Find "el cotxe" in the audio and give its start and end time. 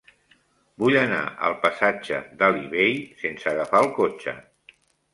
3.87-4.39